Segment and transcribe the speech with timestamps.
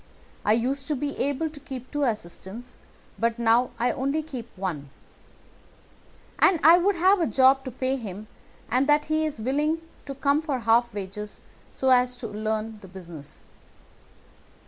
[0.43, 2.75] I used to be able to keep two assistants,
[3.19, 4.89] but now I only keep one;
[6.39, 8.25] and I would have a job to pay him
[8.67, 11.41] but that he is willing to come for half wages
[11.71, 13.43] so as to learn the business."